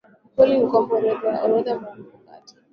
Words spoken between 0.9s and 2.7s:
ni orodha ya orodha maarufu katika